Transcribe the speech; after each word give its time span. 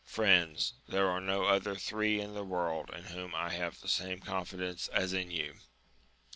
Friends! 0.03 0.73
there 0.87 1.07
are 1.11 1.21
no 1.21 1.43
other 1.45 1.75
three 1.75 2.19
in 2.19 2.33
the 2.33 2.43
world 2.43 2.89
in 2.89 3.03
whom 3.03 3.35
I 3.35 3.49
have 3.49 3.79
the 3.81 3.87
same 3.87 4.19
confi 4.19 4.57
dence 4.57 4.87
as 4.87 5.13
in 5.13 5.29
you. 5.29 5.59